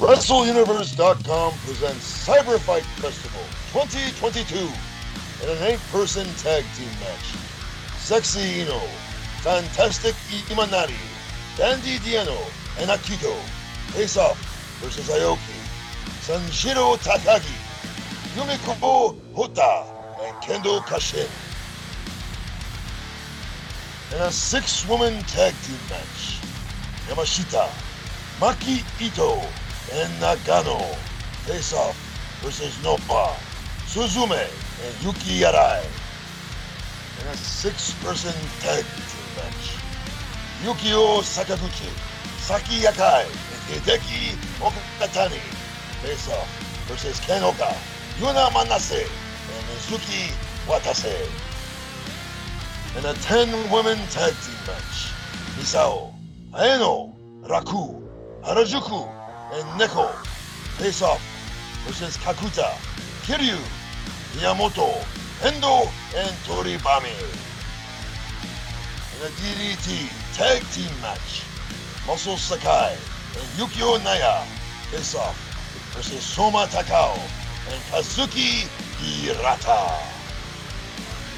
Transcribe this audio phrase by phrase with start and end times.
[0.00, 3.42] WrestleUniverse.com presents Cyberfight Festival
[3.74, 4.56] 2022
[5.44, 7.36] in an eight-person tag team match.
[7.98, 8.78] Sexy Ino,
[9.42, 10.14] Fantastic
[10.48, 10.96] Imanari,
[11.58, 12.38] Dandy Diano,
[12.78, 13.36] and Akito
[13.92, 14.40] face off
[14.80, 15.60] versus Aoki,
[16.24, 17.60] Sanshiro Takagi,
[18.34, 19.84] Yumiko Hotta,
[20.24, 21.28] and Kendo Kashin.
[24.14, 26.40] In a six-woman tag team match,
[27.06, 27.68] Yamashita,
[28.40, 29.46] Maki Ito,
[29.92, 30.94] and Nagano
[31.46, 31.96] face off
[32.42, 33.34] versus Noppa,
[33.86, 34.46] Suzume,
[34.84, 35.84] and Yuki Arai.
[37.20, 39.76] In a six-person tag team match,
[40.62, 41.90] Yukio Sakaguchi,
[42.38, 45.40] Saki Yakai, and Hideki Okatani
[46.02, 46.48] face off
[46.86, 47.74] versus Ken Oka,
[48.18, 50.32] Yuna Manase, and Mizuki
[50.66, 51.28] Watase.
[52.96, 55.12] In a 10-woman tag team match,
[55.58, 56.14] Misao,
[56.52, 58.00] Aeno, Raku,
[58.42, 59.19] Harajuku,
[59.52, 60.08] and Neko
[60.78, 61.20] face off
[61.84, 62.74] versus Kakuta,
[63.22, 63.58] Kiryu,
[64.36, 65.04] Miyamoto,
[65.42, 67.10] Endo, and Toribami.
[69.16, 71.42] In a DDT tag team match,
[72.06, 72.96] Muscle Sakai
[73.36, 74.44] and Yukio Naya
[74.90, 75.36] face off
[75.94, 77.14] versus Soma Takao
[77.72, 79.98] and Kazuki Hirata.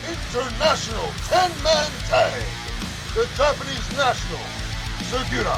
[0.06, 2.42] International 10-man tag.
[3.14, 4.40] The Japanese national,
[5.08, 5.56] Sugiura,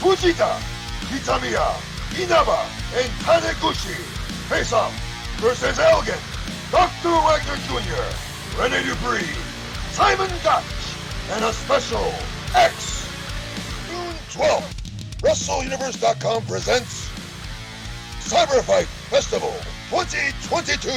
[0.00, 0.75] Fujita,
[1.08, 1.68] Kitamiya,
[2.20, 3.94] Inaba, and Taniguchi
[4.48, 4.92] face off
[5.38, 6.18] versus Elgin,
[6.70, 7.10] Dr.
[7.10, 8.06] Wagner Jr.,
[8.60, 9.34] Rene Dupree,
[9.92, 10.64] Simon Gotch,
[11.32, 12.12] and a special
[12.54, 13.06] X.
[13.88, 14.72] June 12th,
[15.20, 17.10] WrestleUniverse.com presents
[18.20, 19.54] Cyberfight Festival
[19.90, 20.90] 2022.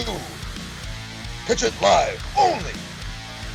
[1.46, 2.74] Catch it live only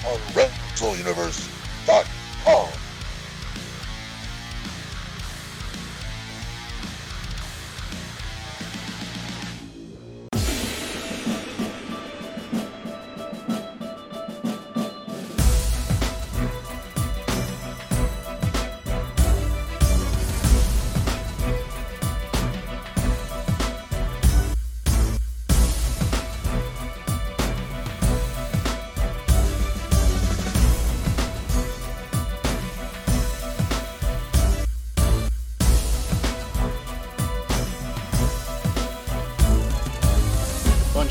[0.06, 2.83] on WrestleUniverse.com.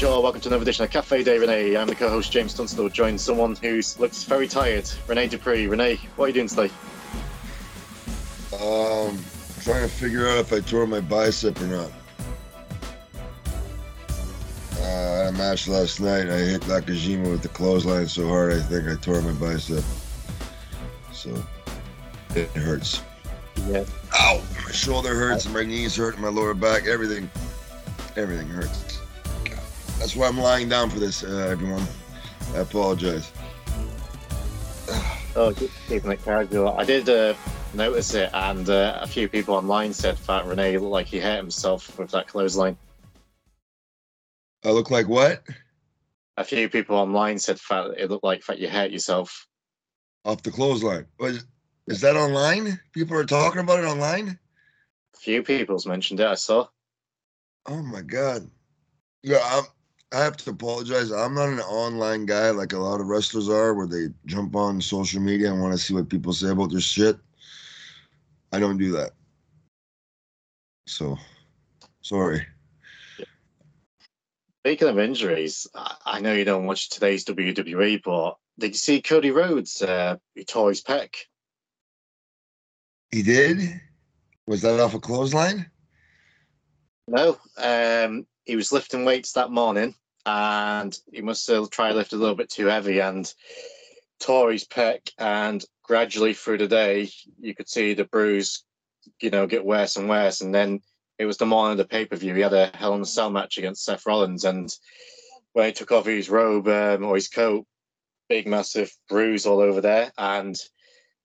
[0.04, 1.78] Bonjour, welcome to another edition of Cafe de Renee.
[1.78, 5.66] I'm the co-host James Tunstall, joined someone who looks very tired, Renee Dupree.
[5.66, 6.70] Renee, what are you doing today?
[8.52, 9.18] Um,
[9.62, 11.92] trying to figure out if I tore my bicep or not.
[14.78, 16.28] Uh, I had a match last night.
[16.28, 19.86] I hit Nakajima with the clothesline so hard I think I tore my bicep.
[21.14, 21.42] So
[22.36, 23.02] it hurts.
[23.70, 23.86] Yeah.
[24.20, 24.44] Ow!
[24.66, 26.88] My shoulder hurts, my knees hurt, my lower back.
[26.88, 27.32] Everything,
[28.18, 28.93] everything hurts.
[30.04, 31.88] That's why I'm lying down for this, uh, everyone.
[32.54, 33.32] I apologize.
[35.34, 35.56] Oh,
[35.88, 36.78] keeping it casual.
[36.78, 37.36] I did uh,
[37.74, 41.38] notice it, and uh, a few people online said that Renee looked like he hurt
[41.38, 42.76] himself with that clothesline.
[44.66, 45.42] I look like what?
[46.36, 49.48] A few people online said that it looked like that you hurt yourself.
[50.26, 51.06] Off the clothesline.
[51.18, 51.46] Was
[51.88, 52.78] is that online?
[52.92, 54.38] People are talking about it online.
[55.16, 56.28] A few people's mentioned it.
[56.28, 56.68] I saw.
[57.68, 58.50] Oh my god.
[59.22, 59.64] Yeah, I'm,
[60.14, 61.12] I have to apologize.
[61.12, 64.80] I'm not an online guy like a lot of wrestlers are, where they jump on
[64.80, 67.18] social media and want to see what people say about their shit.
[68.52, 69.12] I don't do that.
[70.86, 71.18] So,
[72.02, 72.46] sorry.
[74.60, 79.32] Speaking of injuries, I know you don't watch today's WWE, but did you see Cody
[79.32, 79.82] Rhodes?
[79.82, 81.16] Uh, he tore his pec.
[83.12, 83.82] He did.
[84.46, 85.72] Was that off a clothesline?
[87.08, 89.96] No, um, he was lifting weights that morning,
[90.26, 93.32] and he must tried to lift a little bit too heavy and
[94.20, 95.12] tore his pec.
[95.18, 98.64] And gradually through the day, you could see the bruise,
[99.22, 100.42] you know, get worse and worse.
[100.42, 100.82] And then
[101.20, 102.34] it was the morning of the pay per view.
[102.34, 104.76] He had a Hell in a Cell match against Seth Rollins, and
[105.54, 107.66] when he took off his robe um, or his coat,
[108.30, 110.12] big massive bruise all over there.
[110.18, 110.60] And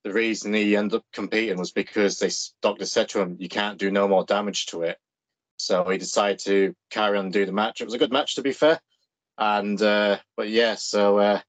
[0.04, 2.30] the reason he ended up competing was because they
[2.60, 4.98] doctor said to him, "You can't do no more damage to it."
[5.56, 7.80] So he decided to carry on and do the match.
[7.80, 8.80] It was a good match, to be fair.
[9.38, 11.40] And uh, but yeah, so uh,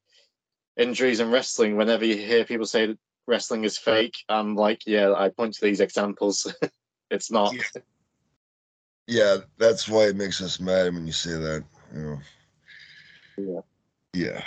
[0.78, 1.76] injuries in wrestling.
[1.76, 5.62] Whenever you hear people say that wrestling is fake, I'm like, yeah, I point to
[5.62, 6.54] these examples.
[7.12, 7.54] it's not.
[7.54, 7.82] Yeah.
[9.08, 11.64] Yeah, that's why it makes us mad when you say that.
[11.96, 12.20] You know.
[13.38, 13.62] Yeah.
[14.14, 14.44] Yeah.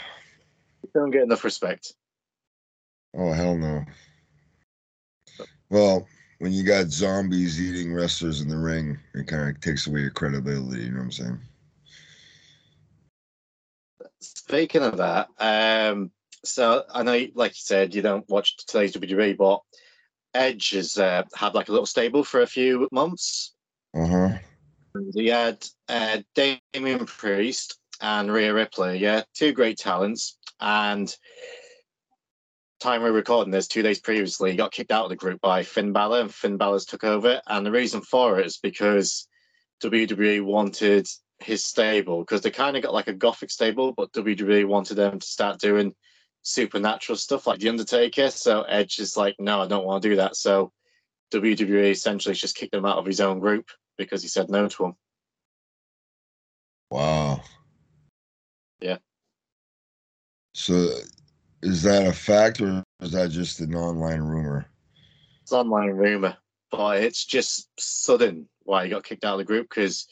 [0.84, 1.94] You don't get enough respect.
[3.14, 3.84] Oh hell no.
[5.68, 6.06] Well,
[6.38, 10.10] when you got zombies eating wrestlers in the ring, it kind of takes away your
[10.10, 10.82] credibility.
[10.82, 11.40] You know what I'm saying?
[14.22, 16.10] Speaking of that, um,
[16.44, 19.60] so I know, like you said, you don't watch today's WWE, but
[20.34, 23.54] Edge has uh, had like a little stable for a few months.
[23.94, 24.38] Huh.
[25.14, 30.38] He had uh, Damian Priest and Rhea Ripley, yeah, two great talents.
[30.60, 31.14] And
[32.80, 35.62] time we're recording this, two days previously, he got kicked out of the group by
[35.62, 37.40] Finn Balor, and Finn Balor's took over.
[37.46, 39.28] And the reason for it is because
[39.82, 41.06] WWE wanted
[41.42, 45.18] his stable, because they kind of got like a gothic stable, but WWE wanted them
[45.18, 45.94] to start doing
[46.42, 48.30] supernatural stuff like The Undertaker.
[48.30, 50.36] So Edge is like, no, I don't want to do that.
[50.36, 50.72] So
[51.32, 54.86] WWE essentially just kicked him out of his own group because he said no to
[54.86, 54.94] him.
[56.90, 57.42] Wow.
[58.80, 58.98] Yeah.
[60.54, 60.90] So,
[61.62, 64.66] is that a fact or is that just an online rumor?
[65.42, 66.36] It's online rumor,
[66.70, 70.06] but it's just sudden why he got kicked out of the group because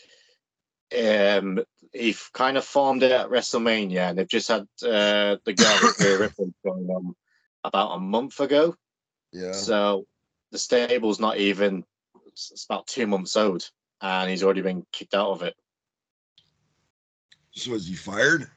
[0.98, 5.80] um, he kind of formed it at WrestleMania, and they've just had uh, the girl
[5.82, 7.14] with Rhea Ripley going on
[7.64, 8.74] about a month ago.
[9.32, 9.52] Yeah.
[9.52, 10.06] So
[10.50, 11.84] the stable's not even
[12.26, 13.68] it's about two months old,
[14.00, 15.54] and he's already been kicked out of it.
[17.52, 18.48] So is he fired?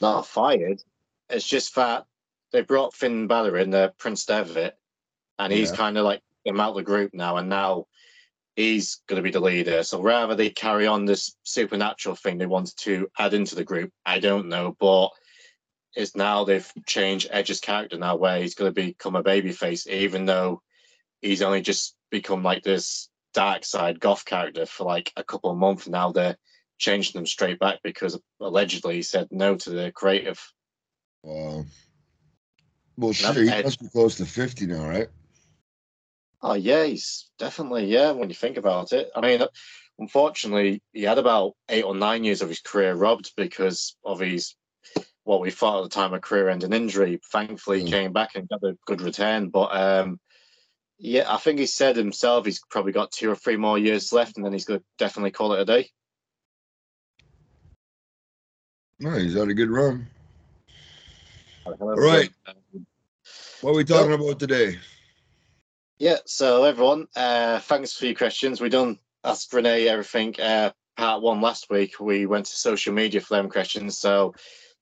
[0.00, 0.82] Not fired.
[1.30, 2.06] It's just that
[2.52, 4.78] they brought Finn Balor in, the Prince Devitt,
[5.38, 5.76] and he's Yeah.
[5.76, 7.86] kind of like him out of the group now, and now
[8.58, 9.84] he's going to be the leader.
[9.84, 13.92] So rather they carry on this supernatural thing they wanted to add into the group,
[14.04, 15.10] I don't know, but
[15.94, 20.26] it's now they've changed Edge's character now, where he's going to become a babyface, even
[20.26, 20.60] though
[21.22, 25.56] he's only just become like this dark side goth character for like a couple of
[25.56, 26.10] months now.
[26.10, 26.36] They're
[26.78, 30.40] changing them straight back because allegedly he said no to the creative.
[31.22, 31.64] Wow.
[32.96, 35.08] Well, shit, he must be close to 50 now, right?
[36.40, 38.12] Oh yeah, he's definitely yeah.
[38.12, 39.42] When you think about it, I mean,
[39.98, 44.54] unfortunately, he had about eight or nine years of his career robbed because of his
[45.24, 47.20] what we thought at the time a career-ending injury.
[47.32, 47.90] Thankfully, he Mm.
[47.90, 49.50] came back and got a good return.
[49.50, 50.20] But um,
[50.98, 54.36] yeah, I think he said himself he's probably got two or three more years left,
[54.36, 55.90] and then he's going to definitely call it a day.
[59.00, 60.08] No, he's had a good run.
[61.66, 62.30] All right.
[63.60, 64.78] What are we talking about today?
[66.00, 68.60] Yeah, so everyone, uh, thanks for your questions.
[68.60, 70.40] We done asked Renee everything.
[70.40, 73.98] Uh, part one last week, we went to social media for them questions.
[73.98, 74.32] So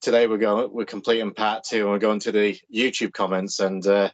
[0.02, 3.60] today we're going, we're completing part two, and we're going to the YouTube comments.
[3.60, 4.10] And uh,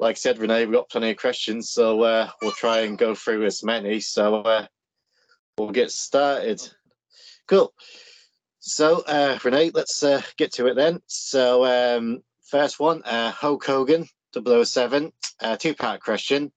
[0.00, 3.14] like I said, Renee, we've got plenty of questions, so uh, we'll try and go
[3.14, 4.00] through as many.
[4.00, 4.66] So uh,
[5.56, 6.60] we'll get started.
[7.46, 7.72] Cool.
[8.58, 11.02] So uh, Renee, let's uh, get to it then.
[11.06, 16.52] So um, first one, uh, Hulk Hogan, 007, uh, two-part question.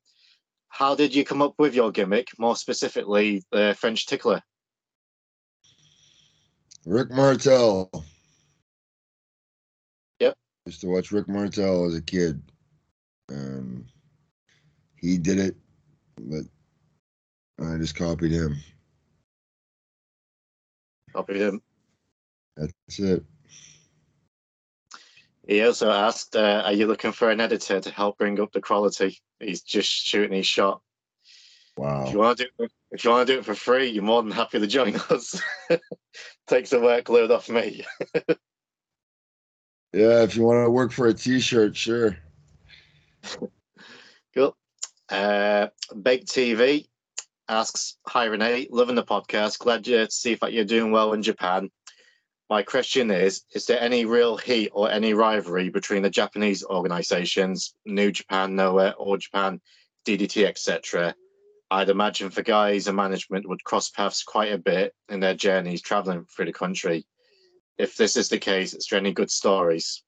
[0.69, 4.41] How did you come up with your gimmick, more specifically the French tickler?
[6.85, 7.89] Rick Martel.
[10.19, 10.35] Yep.
[10.65, 12.41] Used to watch Rick Martel as a kid.
[13.31, 13.85] Um,
[14.95, 15.55] he did it,
[16.17, 16.43] but
[17.59, 18.57] I just copied him.
[21.13, 21.61] Copied him.
[22.57, 23.23] That's it.
[25.47, 28.61] He also asked, uh, "Are you looking for an editor to help bring up the
[28.61, 30.81] quality?" He's just shooting his shot.
[31.77, 32.25] If you Wow.
[32.25, 34.31] want to do it, if you want to do it for free, you're more than
[34.31, 35.41] happy to join us.
[36.47, 37.85] Takes the workload off me.
[39.93, 42.17] Yeah, if you want to work for a T-shirt, sure.
[44.35, 44.57] Cool.
[45.07, 45.67] Uh,
[46.01, 46.85] Big TV
[47.47, 49.59] asks, "Hi Renee, loving the podcast.
[49.59, 51.71] Glad to see that you're doing well in Japan.
[52.49, 57.73] My question is: Is there any real heat or any rivalry between the Japanese organisations,
[57.85, 59.59] New Japan, Noah, All Japan,
[60.05, 61.15] DDT, etc.?
[61.71, 65.81] I'd imagine the guys and management would cross paths quite a bit in their journeys
[65.81, 67.07] traveling through the country.
[67.79, 70.03] If this is the case, is there any good stories?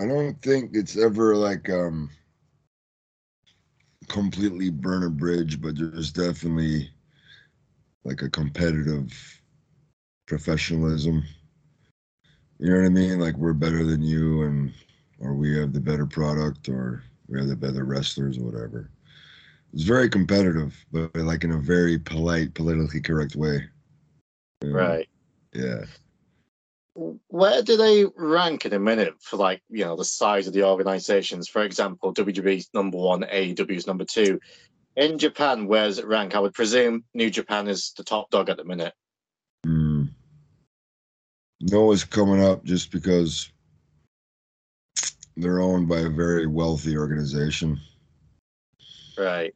[0.00, 2.08] I don't think it's ever like um
[4.08, 6.90] completely burn a bridge, but there's definitely
[8.04, 9.37] like a competitive
[10.28, 11.24] professionalism.
[12.58, 13.18] You know what I mean?
[13.18, 14.72] Like we're better than you and
[15.20, 18.90] or we have the better product or we have the better wrestlers or whatever.
[19.72, 23.64] It's very competitive, but like in a very polite, politically correct way.
[24.62, 24.74] You know?
[24.74, 25.08] Right.
[25.52, 25.84] Yeah.
[26.94, 30.62] where do they rank in a minute for like you know the size of the
[30.62, 34.38] organizations for example wwe's number one aew's number two
[34.94, 38.50] in japan where does it rank i would presume new japan is the top dog
[38.50, 38.92] at the minute.
[41.60, 43.50] Noah's coming up just because
[45.36, 47.80] they're owned by a very wealthy organization.
[49.16, 49.54] Right.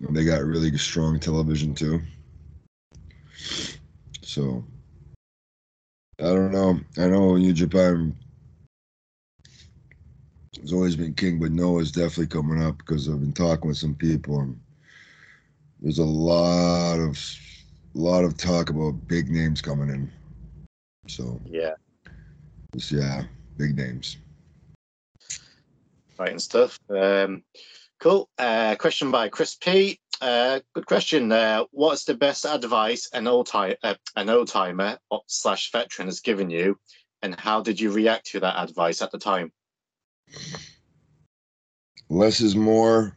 [0.00, 2.00] And they got really strong television too.
[4.22, 4.64] So
[6.20, 6.80] I don't know.
[6.98, 8.14] I know New Japan
[10.60, 13.94] has always been king, but Noah's definitely coming up because I've been talking with some
[13.94, 14.60] people and
[15.80, 17.18] there's a lot of
[17.94, 20.10] a lot of talk about big names coming in.
[21.08, 21.74] So Yeah.
[22.74, 23.24] just, yeah,
[23.56, 24.18] big names.
[26.18, 26.78] Right and stuff.
[26.90, 27.44] Um,
[28.00, 28.28] cool.
[28.38, 30.00] Uh, question by Chris P.
[30.20, 31.30] Uh, good question.
[31.30, 36.20] Uh, what's the best advice an old time uh, an old timer slash veteran has
[36.20, 36.76] given you,
[37.22, 39.52] and how did you react to that advice at the time?
[42.08, 43.16] Less is more.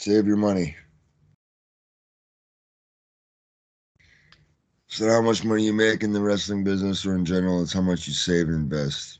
[0.00, 0.76] Save your money.
[5.00, 7.80] Not how much money you make in the wrestling business or in general, it's how
[7.80, 9.18] much you save and invest.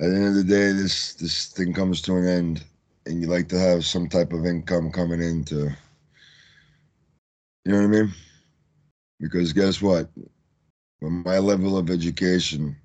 [0.00, 2.64] At the end of the day, this this thing comes to an end,
[3.06, 5.70] and you like to have some type of income coming in to,
[7.64, 8.12] you know what I mean?
[9.20, 10.08] Because guess what?
[11.00, 12.76] With my level of education,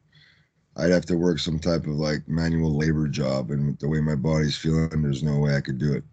[0.75, 4.15] I'd have to work some type of like manual labor job, and the way my
[4.15, 6.03] body's feeling, there's no way I could do it.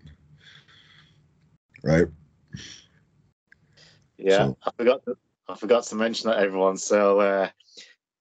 [1.82, 2.06] Right?
[4.20, 5.04] Yeah, So- I forgot.
[5.06, 5.16] To,
[5.48, 6.76] I forgot to mention that everyone.
[6.76, 7.48] So uh,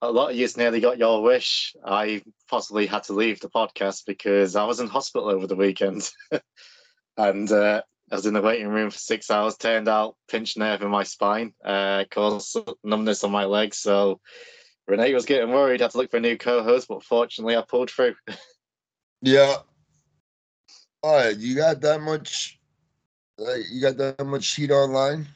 [0.01, 1.75] a lot of you nearly got your wish.
[1.85, 6.09] I possibly had to leave the podcast because I was in hospital over the weekend,
[7.17, 9.57] and uh, I was in the waiting room for six hours.
[9.57, 13.77] Turned out pinched nerve in my spine, uh, caused numbness on my legs.
[13.77, 14.19] So
[14.87, 15.81] Renee was getting worried.
[15.81, 18.15] Had to look for a new co-host, but fortunately, I pulled through.
[19.21, 19.57] Yeah.
[21.03, 22.57] All right, you got that much?
[23.37, 25.27] Like, you got that much heat online?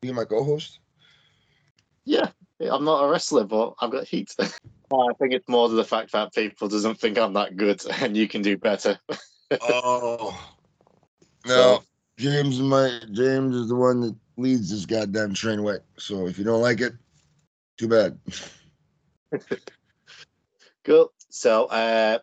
[0.00, 0.78] Be my co-host?
[2.04, 4.34] yeah, I'm not a wrestler, but I've got heat.
[4.40, 8.16] I think it's more to the fact that people doesn't think I'm that good, and
[8.16, 8.98] you can do better.
[9.60, 10.38] Oh.
[11.46, 11.84] No, So-
[12.18, 15.82] James is my James is the one that leads this goddamn train wreck.
[15.96, 16.94] So if you don't like it,
[17.78, 18.18] too bad.
[20.84, 21.12] Cool.
[21.30, 22.18] So, uh,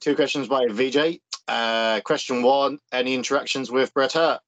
[0.00, 1.20] two questions by VJ.
[1.46, 4.40] Uh, question one: Any interactions with Bret Hart?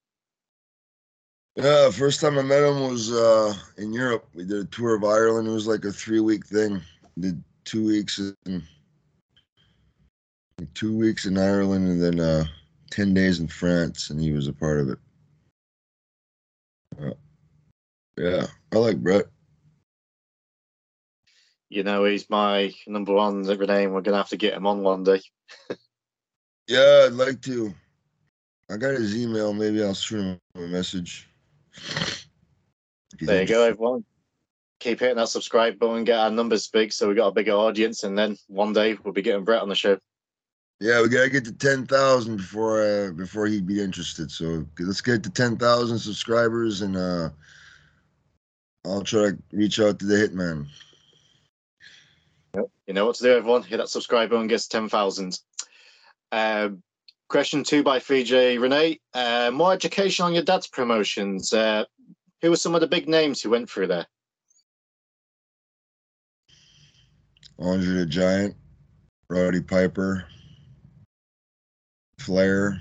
[1.58, 4.28] Yeah, first time I met him was uh, in Europe.
[4.32, 5.48] We did a tour of Ireland.
[5.48, 6.80] It was like a three week thing.
[7.18, 8.62] Did two weeks in
[10.74, 12.44] two weeks in Ireland and then uh,
[12.92, 14.98] ten days in France, and he was a part of it.
[17.02, 17.14] Uh,
[18.16, 19.26] yeah, I like Bret.
[21.70, 24.84] You know, he's my number one Renee, and we're gonna have to get him on
[24.84, 25.22] one day.
[26.68, 27.74] Yeah, I'd like to.
[28.70, 29.52] I got his email.
[29.52, 31.28] Maybe I'll shoot him a message.
[33.20, 34.04] There you go, everyone.
[34.80, 38.04] Keep hitting that subscribe button, get our numbers big, so we got a bigger audience,
[38.04, 39.98] and then one day we'll be getting Bret on the show.
[40.80, 44.30] Yeah, we gotta get to ten thousand before uh, before he'd be interested.
[44.30, 47.30] So let's get to ten thousand subscribers, and uh,
[48.84, 50.68] I'll try to reach out to the hitman.
[52.86, 53.62] You know what to do, everyone.
[53.62, 55.38] Hit that subscribe button, gets 10,000.
[56.32, 56.82] Um,
[57.28, 58.98] question two by 3J Renee.
[59.14, 61.52] Uh, more education on your dad's promotions.
[61.52, 61.84] Uh,
[62.40, 64.06] who were some of the big names who went through there?
[67.58, 68.54] Andre the Giant,
[69.28, 70.24] Roddy Piper,
[72.20, 72.80] Flair,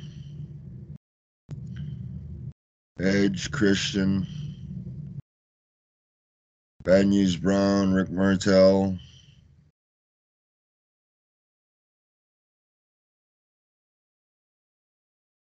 [3.00, 4.28] Edge, Christian,
[6.84, 8.98] Bad News Brown, Rick Martel.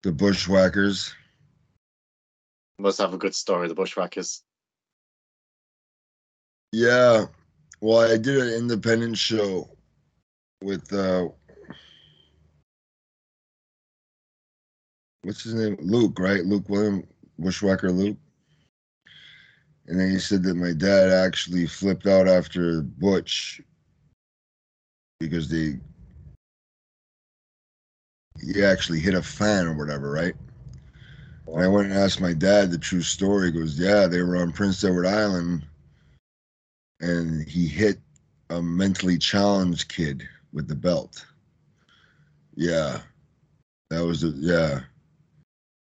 [0.07, 1.13] The Bushwhackers.
[2.79, 4.45] Must have a good story, the Bushwhackers.
[6.71, 7.25] Yeah.
[7.81, 9.69] Well, I did an independent show
[10.63, 11.27] with uh
[15.23, 15.77] what's his name?
[15.81, 16.45] Luke, right?
[16.45, 17.05] Luke William
[17.41, 18.19] Bushwhacker Luke.
[19.89, 23.61] And then he said that my dad actually flipped out after Butch
[25.19, 25.81] because they
[28.45, 30.35] he actually hit a fan or whatever, right?
[31.47, 33.53] And I went and asked my dad the true story.
[33.53, 35.65] He goes, Yeah, they were on Prince Edward Island
[37.01, 37.99] and he hit
[38.51, 41.25] a mentally challenged kid with the belt.
[42.55, 43.01] Yeah.
[43.91, 44.81] That was the yeah.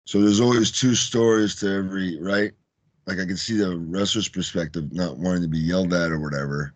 [0.05, 2.51] So there's always two stories to every right.
[3.05, 6.73] Like I can see the wrestler's perspective, not wanting to be yelled at or whatever.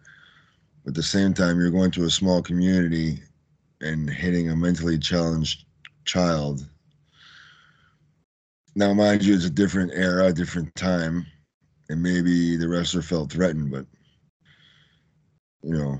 [0.83, 3.19] But at the same time, you're going to a small community
[3.81, 5.64] and hitting a mentally challenged
[6.05, 6.65] child.
[8.75, 11.25] Now, mind you, it's a different era, different time,
[11.89, 13.85] and maybe the wrestler felt threatened, but
[15.63, 15.99] you know,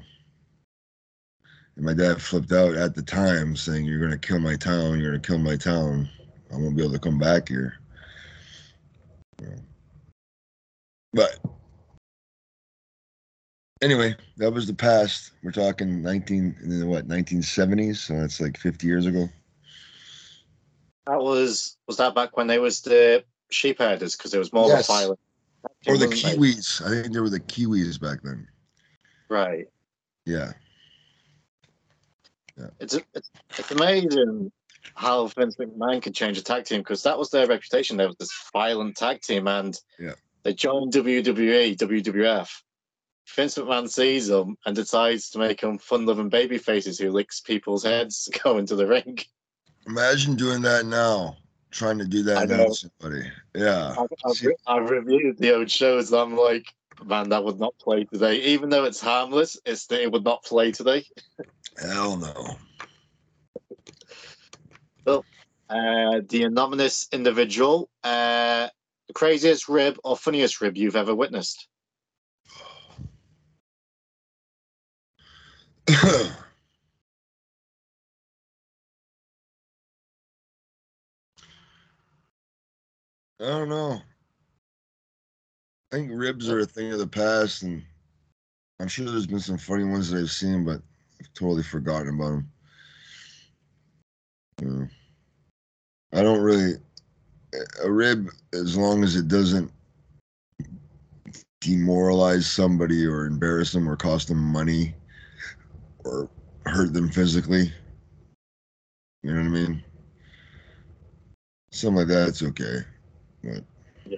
[1.76, 5.00] And my dad flipped out at the time, saying, "You're gonna kill my town.
[5.00, 6.10] You're gonna kill my town.
[6.52, 7.80] I won't be able to come back here."
[11.14, 11.40] But
[13.82, 15.32] anyway, that was the past.
[15.44, 17.98] We're talking 19, in the, what, 1970s?
[17.98, 19.30] So that's like 50 years ago.
[21.08, 24.68] That was was that back when they was the sheep herders because it was more
[24.68, 24.88] Yes.
[24.88, 25.20] violent.
[25.88, 26.08] Or the?
[26.08, 26.82] Kiwis.
[26.86, 28.48] I think there were the Kiwis back then.
[29.30, 29.68] Right.
[30.26, 30.54] Yeah.
[32.58, 32.68] Yeah.
[32.80, 34.52] It's it's, it's amazing
[34.94, 37.98] how Vince McMahon could change a tag team because that was their reputation.
[37.98, 40.14] They were this violent tag team, and Yeah.
[40.44, 42.50] they joined WWE, WWF.
[43.36, 47.84] Vince McMahon sees them and decides to make them fun-loving baby faces who licks people's
[47.84, 49.18] heads going to the ring.
[49.88, 51.38] Imagine doing that now.
[51.72, 53.30] Trying to do that now somebody.
[53.54, 53.96] Yeah.
[53.98, 56.13] I've, I've, re- I've reviewed the old shows.
[56.13, 56.74] I'm like,
[57.04, 58.36] man, that would not play today.
[58.38, 61.06] Even though it's harmless, it's it would not play today.
[61.77, 62.58] Hell no.
[65.68, 68.68] Uh, the anonymous individual, uh,
[69.08, 71.68] the craziest rib or funniest rib you've ever witnessed.
[83.39, 84.01] I don't know.
[85.92, 87.84] I think ribs are a thing of the past, and
[88.80, 90.82] I'm sure there's been some funny ones that I've seen, but
[91.20, 92.44] I've totally forgotten about
[94.60, 94.89] them.
[96.12, 96.20] Yeah.
[96.20, 96.75] I don't really.
[97.84, 99.72] A rib, as long as it doesn't
[101.62, 104.94] demoralize somebody or embarrass them or cost them money
[106.04, 106.30] or
[106.65, 107.72] hurt them physically.
[109.24, 109.84] You know what I mean?
[111.72, 112.80] Something like that, it's okay.
[113.46, 113.64] But
[114.08, 114.18] Yeah.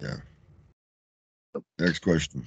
[0.00, 0.16] Yeah.
[1.78, 2.44] Next question.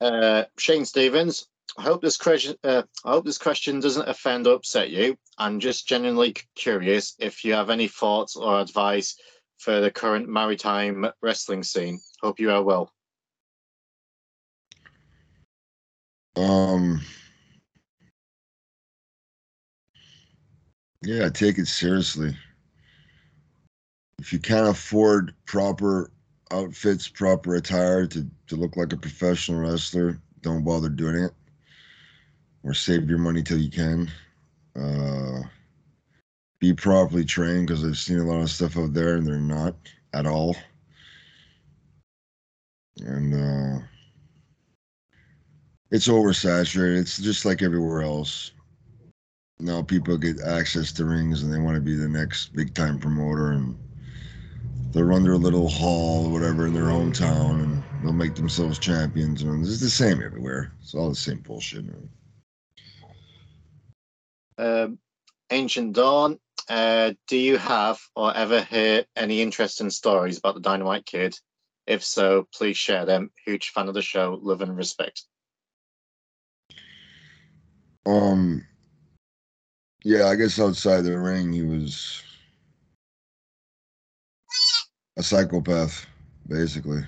[0.00, 2.56] Uh, Shane Stevens, I hope this question.
[2.62, 5.16] Uh, I hope this question doesn't offend or upset you.
[5.38, 9.16] I'm just genuinely curious if you have any thoughts or advice
[9.58, 12.00] for the current maritime wrestling scene.
[12.20, 12.92] Hope you are well.
[16.36, 17.00] Um
[21.02, 22.36] Yeah, take it seriously.
[24.24, 26.10] If you can't afford proper
[26.50, 31.32] outfits, proper attire to, to look like a professional wrestler, don't bother doing it.
[32.62, 34.10] Or save your money till you can.
[34.74, 35.42] Uh,
[36.58, 39.76] be properly trained because I've seen a lot of stuff out there and they're not
[40.14, 40.56] at all.
[43.00, 43.84] And uh,
[45.90, 46.98] it's oversaturated.
[46.98, 48.52] It's just like everywhere else.
[49.60, 52.98] Now people get access to rings and they want to be the next big time
[52.98, 53.76] promoter and
[54.94, 59.42] they'll run their little hall or whatever in their hometown and they'll make themselves champions
[59.42, 60.72] and it's the same everywhere.
[60.80, 61.84] It's all the same bullshit.
[61.84, 62.08] Man.
[64.56, 64.98] Um,
[65.50, 71.04] Ancient Dawn, uh, do you have or ever hear any interesting stories about the Dynamite
[71.04, 71.36] Kid?
[71.86, 73.30] If so, please share them.
[73.44, 75.24] Huge fan of the show, love and respect.
[78.06, 78.66] Um
[80.04, 82.22] yeah, I guess outside the ring he was
[85.16, 86.06] a psychopath,
[86.48, 87.02] basically.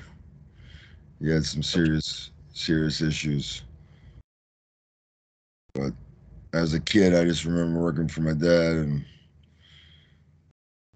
[1.20, 3.62] He had some serious serious issues.
[5.74, 5.92] But
[6.52, 9.04] as a kid I just remember working for my dad and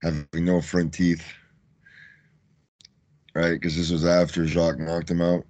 [0.02, 1.24] having no front teeth.
[3.34, 3.52] Right?
[3.52, 5.44] Because this was after Jacques knocked him out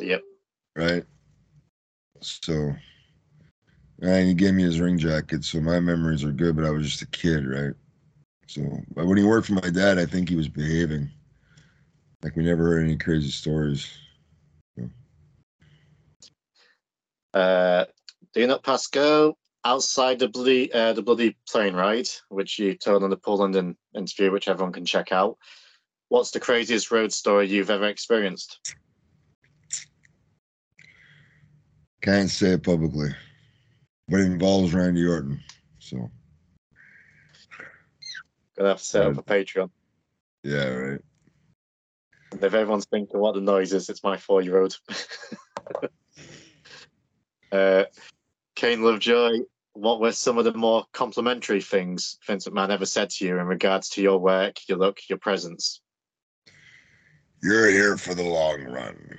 [0.00, 0.22] Yep.
[0.76, 1.04] right?
[2.20, 2.74] So,
[4.00, 6.88] and he gave me his ring jacket, so my memories are good, but I was
[6.88, 7.74] just a kid, right?
[8.52, 11.10] So, but when he worked for my dad, I think he was behaving.
[12.22, 13.90] Like we never heard any crazy stories.
[17.32, 17.86] Uh,
[18.34, 22.74] do you not pass go outside the bloody uh, the bloody plane ride, which you
[22.74, 25.38] told on the Paul London interview, which everyone can check out.
[26.10, 28.74] What's the craziest road story you've ever experienced?
[32.02, 33.14] Can't say it publicly,
[34.08, 35.40] but it involves Randy Orton.
[35.78, 36.10] So,
[38.56, 39.70] Gonna have to set up a Patreon.
[40.42, 41.00] yeah, right.
[42.32, 44.78] And if everyone's thinking what the noise is, it's my four year old.
[47.52, 47.84] uh,
[48.54, 49.38] Kane Lovejoy,
[49.74, 53.46] what were some of the more complimentary things Vincent McMahon ever said to you in
[53.46, 55.80] regards to your work, your look, your presence?
[57.42, 59.18] You're here for the long run.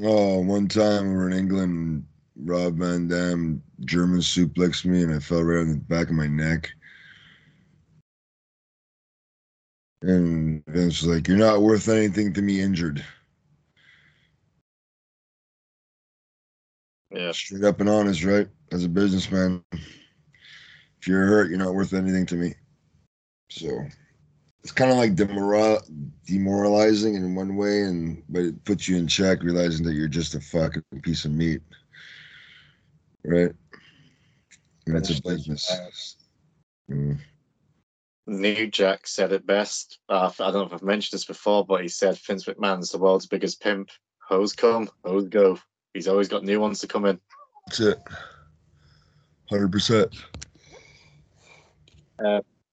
[0.00, 2.04] Oh, one time we were in England,
[2.36, 6.28] Rob Van Dam German suplexed me and I fell right on the back of my
[6.28, 6.70] neck.
[10.02, 13.04] And Vince was like, You're not worth anything to me injured.
[17.10, 17.32] Yeah.
[17.32, 18.48] Straight up and honest, right?
[18.70, 22.54] As a businessman, if you're hurt, you're not worth anything to me.
[23.50, 23.84] So
[24.62, 25.86] it's kind of like demoral-
[26.26, 30.34] demoralizing in one way, and but it puts you in check, realizing that you're just
[30.34, 31.62] a fucking piece of meat,
[33.24, 33.52] right?
[34.86, 36.16] And it's a business.
[36.90, 37.18] Mm.
[38.26, 40.00] New Jack said it best.
[40.08, 42.98] Uh, I don't know if I've mentioned this before, but he said Vince McMahon's the
[42.98, 43.90] world's biggest pimp.
[44.18, 45.58] Hose come, hose go.
[45.94, 47.18] He's always got new ones to come in.
[47.66, 47.98] That's it.
[49.48, 50.14] Hundred percent.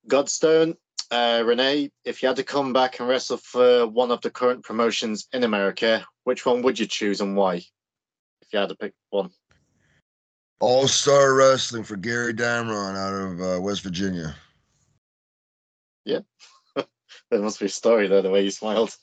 [0.09, 0.75] Godstone,
[1.11, 4.63] uh, Renee, if you had to come back and wrestle for one of the current
[4.63, 7.55] promotions in America, which one would you choose and why?
[7.55, 9.29] If you had to pick one.
[10.59, 14.35] All Star Wrestling for Gary Damron out of uh, West Virginia.
[16.05, 16.19] Yeah.
[16.75, 18.95] there must be a story there, the way you smiled.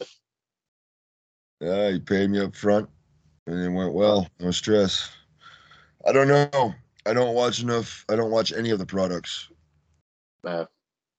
[1.60, 2.88] Yeah, he paid me up front,
[3.46, 4.26] and it went well.
[4.40, 5.10] No stress.
[6.04, 6.74] I don't know.
[7.06, 8.04] I don't watch enough.
[8.08, 9.48] I don't watch any of the products.
[10.42, 10.66] No.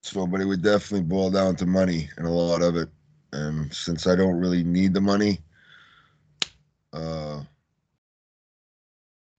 [0.03, 2.89] So, but it would definitely boil down to money and a lot of it.
[3.31, 5.39] And since I don't really need the money,
[6.93, 7.43] uh,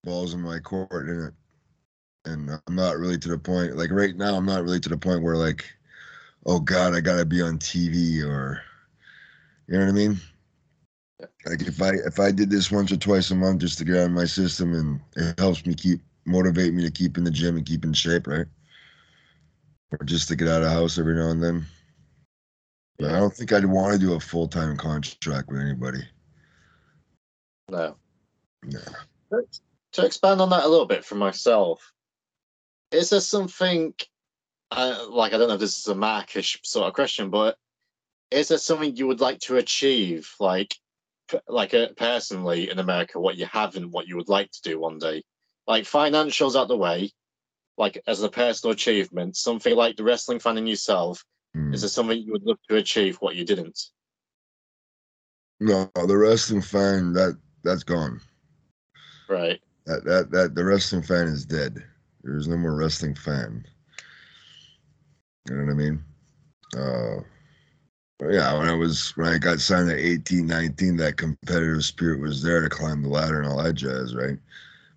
[0.02, 1.34] balls in my court in it.
[2.26, 3.76] And I'm not really to the point.
[3.76, 5.64] Like right now, I'm not really to the point where like,
[6.46, 8.62] oh God, I gotta be on TV or,
[9.68, 10.20] you know what I mean?
[11.20, 11.26] Yeah.
[11.46, 13.96] Like if I if I did this once or twice a month just to get
[13.96, 17.30] out of my system and it helps me keep motivate me to keep in the
[17.30, 18.46] gym and keep in shape, right?
[20.00, 21.66] Or just to get out of house every now and then.
[22.98, 26.02] But I don't think I'd want to do a full time contract with anybody.
[27.68, 27.96] No.
[28.64, 28.80] No.
[29.92, 31.92] To expand on that a little bit for myself,
[32.90, 33.94] is there something,
[34.70, 37.56] uh, like, I don't know if this is a Markish sort of question, but
[38.30, 40.76] is there something you would like to achieve, like,
[41.28, 44.80] p- like uh, personally in America, what you haven't, what you would like to do
[44.80, 45.22] one day?
[45.66, 47.12] Like, financials out the way,
[47.76, 51.24] like, as a personal achievement, something like the wrestling fan in yourself,
[51.56, 51.72] Mm.
[51.72, 53.80] is there something you would look to achieve what you didn't?
[55.60, 58.20] No, the wrestling fan that that's gone.
[59.28, 59.60] Right.
[59.86, 61.82] That that that the wrestling fan is dead.
[62.22, 63.64] There's no more wrestling fan.
[65.48, 66.04] You know what I mean?
[66.76, 67.22] Uh
[68.30, 72.42] yeah, when I was when I got signed at 18, 19, that competitive spirit was
[72.42, 74.38] there to climb the ladder and all that jazz, right?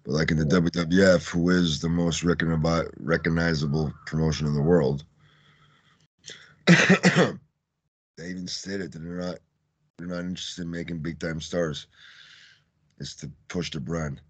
[0.07, 5.03] But like in the WWF, who is the most recognizable promotion in the world,
[6.65, 7.33] they
[8.21, 9.39] even stated that they're not
[9.97, 11.87] they're not interested in making big time stars.
[13.01, 14.21] It's to push the brand.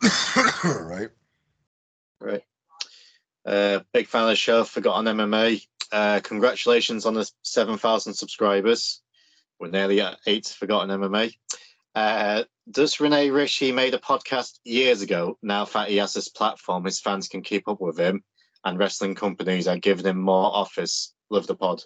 [0.64, 1.10] right?
[2.20, 2.44] Right.
[3.44, 5.66] Uh, big fan of the show, Forgotten MMA.
[5.90, 9.02] Uh, congratulations on the 7,000 subscribers.
[9.58, 11.34] We're nearly at eight Forgotten MMA.
[11.94, 15.38] Uh, does Renee wish he made a podcast years ago?
[15.42, 18.24] Now that he has this platform, his fans can keep up with him,
[18.64, 21.14] and wrestling companies are giving him more offers.
[21.30, 21.82] Love the pod.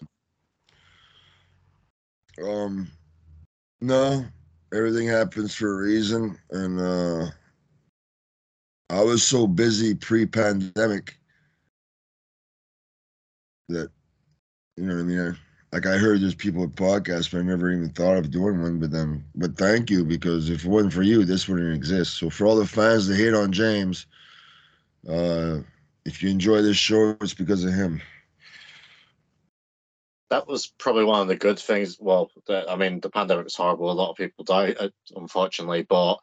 [2.42, 2.88] Um
[3.80, 4.24] no.
[4.72, 6.38] Everything happens for a reason.
[6.50, 7.30] And uh
[8.90, 11.18] I was so busy pre pandemic
[13.68, 13.90] that
[14.76, 15.20] you know what I mean?
[15.20, 18.62] I, like I heard there's people with podcasts, but I never even thought of doing
[18.62, 18.78] one.
[18.78, 22.16] But then, but thank you because if it wasn't for you, this wouldn't exist.
[22.16, 24.06] So for all the fans that hate on James,
[25.08, 25.58] uh,
[26.04, 28.00] if you enjoy this show, it's because of him.
[30.30, 31.98] That was probably one of the good things.
[32.00, 33.90] Well, the, I mean, the pandemic was horrible.
[33.90, 35.82] A lot of people died, uh, unfortunately.
[35.82, 36.16] But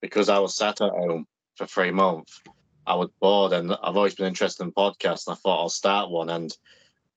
[0.00, 2.40] because I was sat at home for three months,
[2.86, 5.26] I was bored, and I've always been interested in podcasts.
[5.26, 6.54] And I thought I'll start one, and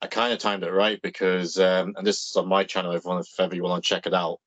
[0.04, 2.92] I kind of timed it right because, um, and this is on my channel.
[2.92, 4.42] Everyone, if ever you want to check it out,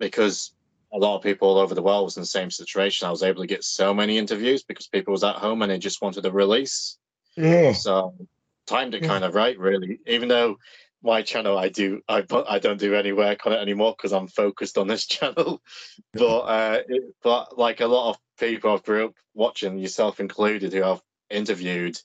[0.00, 0.52] because
[0.92, 3.06] a lot of people all over the world was in the same situation.
[3.06, 5.78] I was able to get so many interviews because people was at home and they
[5.78, 6.98] just wanted a release.
[7.36, 7.74] Yeah.
[7.74, 8.14] So
[8.66, 9.08] timed it Yeah.
[9.08, 10.00] kind of right, really.
[10.08, 10.56] Even though
[11.00, 14.12] my channel, I do, I but I don't do any work on it anymore because
[14.12, 15.62] I'm focused on this channel.
[16.12, 20.72] but uh, it, but like a lot of people I've grew up watching, yourself included,
[20.72, 21.96] who I've interviewed,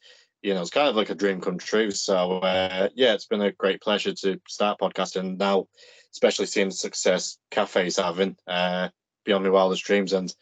[0.42, 1.92] you know, it's kind of like a dream come true.
[1.92, 5.68] So uh, yeah, it's been a great pleasure to start podcasting now,
[6.12, 8.90] especially seeing the success Cafe's having uh,
[9.26, 10.34] beyond my wildest dreams and.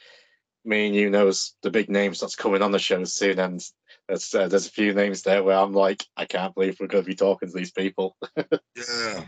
[0.67, 3.63] Me and you knows the big names that's coming on the show soon, and
[4.07, 7.03] there's uh, there's a few names there where I'm like, I can't believe we're going
[7.03, 8.17] to be talking to these people.
[8.75, 9.25] Yeah.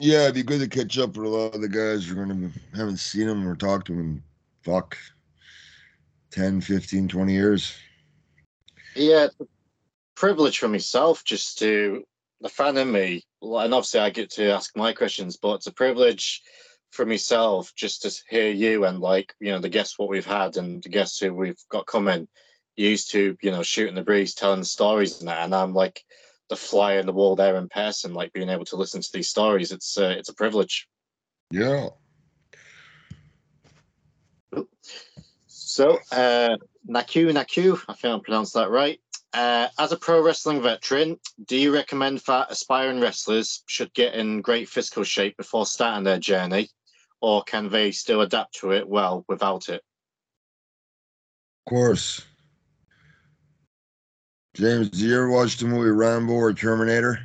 [0.00, 2.50] Yeah, it'd be good to catch up with a lot of the guys you're gonna
[2.74, 4.22] haven't seen them or talked to them in
[4.62, 4.96] fuck
[6.30, 7.74] 10, 15, 20 years.
[8.96, 9.28] Yeah,
[10.20, 12.04] privilege for myself just to
[12.42, 15.72] the fan in me and obviously I get to ask my questions, but it's a
[15.72, 16.42] privilege
[16.90, 20.58] for myself just to hear you and like you know the guests what we've had
[20.58, 22.28] and the guests who we've got coming
[22.76, 26.04] used to you know shooting the breeze, telling stories and that, and I'm like
[26.50, 29.30] the fly in the wall there in person, like being able to listen to these
[29.30, 29.72] stories.
[29.72, 30.86] It's uh, it's a privilege.
[31.50, 31.88] Yeah.
[35.46, 39.00] So, uh, Naku Naku, I think I pronounced that right.
[39.32, 44.40] Uh, as a pro wrestling veteran, do you recommend that aspiring wrestlers should get in
[44.40, 46.68] great physical shape before starting their journey,
[47.20, 49.82] or can they still adapt to it well without it?
[51.66, 52.22] Of course.
[54.54, 57.20] James, do you ever watch the movie Rambo or Terminator?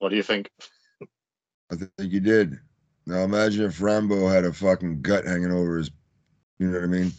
[0.00, 0.50] What do you think?
[1.70, 2.58] I think you did.
[3.06, 5.90] Now imagine if Rambo had a fucking gut hanging over his,
[6.58, 7.12] you know what I mean?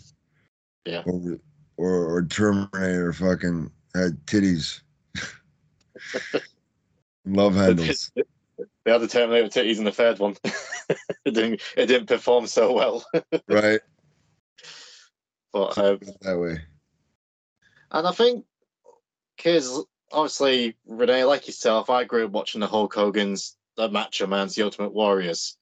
[0.85, 1.03] Yeah.
[1.05, 1.39] Over,
[1.81, 4.81] or or Terminator fucking had titties,
[7.25, 8.11] love handles.
[8.85, 10.35] The other Terminator titties in the third one.
[10.45, 11.61] it didn't.
[11.75, 13.05] It didn't perform so well.
[13.47, 13.81] right.
[15.51, 16.61] But um, that way.
[17.91, 18.45] And I think,
[19.35, 24.55] because obviously, Renee, like yourself, I grew up watching the Hulk Hogan's, the Macho Man's,
[24.55, 25.57] the Ultimate Warriors,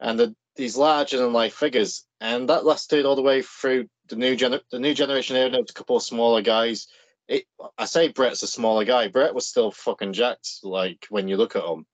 [0.00, 4.16] and the, these larger than life figures, and that lasted all the way through the
[4.16, 6.88] new gener- the new generation was a couple of smaller guys.
[7.28, 7.44] It,
[7.78, 9.08] I say Bret's a smaller guy.
[9.08, 10.58] Brett was still fucking jacked.
[10.62, 11.86] Like when you look at him.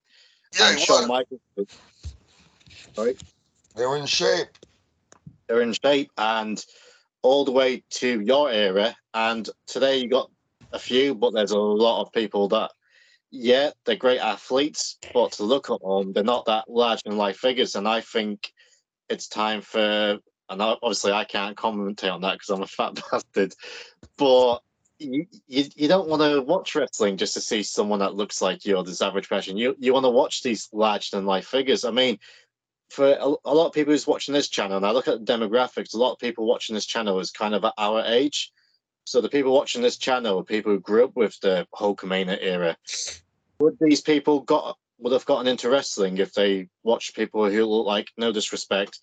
[0.58, 1.40] Yeah, and Shawn Michaels.
[2.94, 3.16] Sorry.
[3.76, 4.48] They were in shape.
[5.46, 6.64] They're in shape, and
[7.22, 8.96] all the way to your era.
[9.12, 10.30] And today you got
[10.72, 12.70] a few, but there's a lot of people that,
[13.30, 17.36] yeah, they're great athletes, but to look at them, they're not that large in life
[17.36, 17.74] figures.
[17.74, 18.52] And I think
[19.08, 23.54] it's time for, and obviously I can't commentate on that because I'm a fat bastard,
[24.16, 24.60] but
[24.98, 28.64] you, you, you don't want to watch wrestling just to see someone that looks like
[28.64, 29.56] you or this average person.
[29.56, 31.84] You you want to watch these larger than life figures.
[31.84, 32.18] I mean,
[32.90, 35.32] for a, a, lot of people who's watching this channel, and I look at the
[35.32, 38.52] demographics, a lot of people watching this channel is kind of at our age.
[39.04, 42.76] So the people watching this channel are people who grew up with the Hulkamania era.
[43.60, 47.86] Would these people got would have gotten into wrestling if they watched people who look
[47.86, 48.98] like, no disrespect,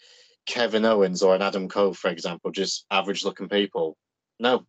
[0.46, 3.98] Kevin Owens or an Adam Cole, for example, just average looking people?
[4.40, 4.66] No.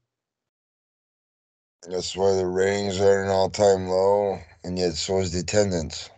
[1.89, 5.41] That's why the ratings are at an all time low, and yet so is the
[5.41, 6.09] attendance.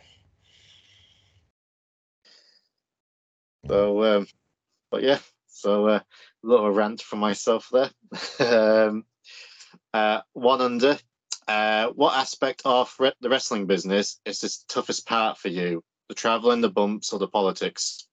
[3.66, 4.26] So, um,
[4.90, 7.90] but yeah, so uh, a little rant from myself there.
[8.88, 9.04] um,
[9.92, 10.98] uh, one under.
[11.48, 15.82] Uh, what aspect of re- the wrestling business is the toughest part for you?
[16.08, 18.06] The traveling, the bumps, or the politics?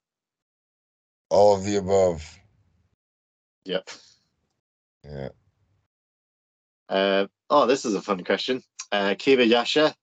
[1.34, 2.40] All of the above.
[3.66, 3.90] Yep.
[5.04, 5.30] Yeah.
[6.88, 8.62] Uh, oh, this is a fun question.
[8.92, 9.96] Uh, Kiva Yasha,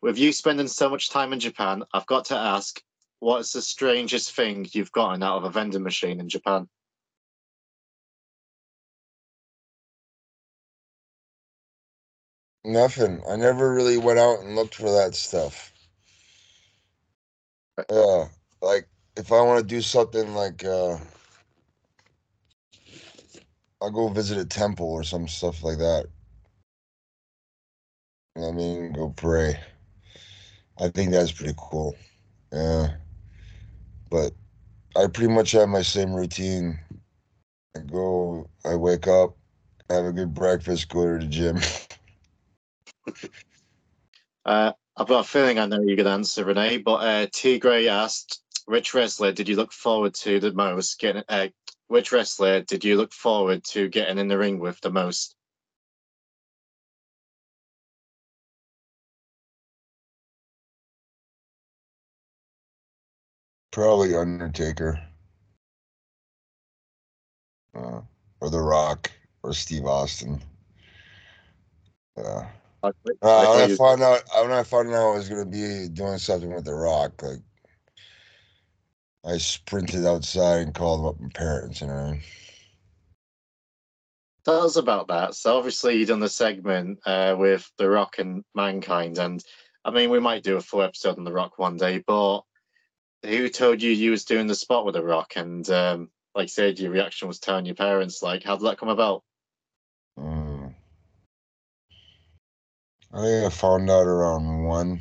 [0.00, 2.80] with you spending so much time in Japan, I've got to ask,
[3.18, 6.68] what's the strangest thing you've gotten out of a vending machine in Japan?
[12.64, 13.20] Nothing.
[13.28, 15.72] I never really went out and looked for that stuff.
[17.90, 18.26] Yeah,
[18.62, 18.86] like
[19.20, 20.96] if I want to do something like uh
[23.82, 26.06] I'll go visit a temple or some stuff like that.
[28.36, 28.92] I mean?
[28.92, 29.58] Go pray.
[30.78, 31.94] I think that's pretty cool.
[32.52, 32.94] Yeah.
[34.10, 34.32] But
[34.96, 36.78] I pretty much have my same routine.
[37.76, 39.36] I go, I wake up,
[39.88, 41.58] have a good breakfast, go to the gym.
[44.44, 47.88] uh, I've got a feeling I know you could answer, Renee, but uh, T Gray
[47.88, 51.00] asked, which wrestler did you look forward to the most?
[51.00, 51.48] Getting, uh,
[51.88, 55.34] which wrestler did you look forward to getting in the ring with the most?
[63.72, 65.00] Probably Undertaker.
[67.74, 68.02] Uh,
[68.40, 69.10] or The Rock
[69.42, 70.40] or Steve Austin.
[72.16, 72.48] Yeah.
[72.84, 76.54] Uh, when I found out when I found out I was gonna be doing something
[76.54, 77.40] with The Rock, like
[79.24, 82.16] I sprinted outside and called up my parents, you know.
[84.44, 85.34] Tell us about that.
[85.34, 89.44] So obviously you done the segment uh, with The Rock and Mankind, and
[89.84, 92.42] I mean we might do a full episode on The Rock one day, but
[93.22, 95.34] who told you you was doing the spot with The Rock?
[95.36, 98.22] And um, like I said, your reaction was telling your parents.
[98.22, 99.22] Like, how did that come about?
[100.18, 100.74] Mm.
[103.12, 105.00] I think I found out around one.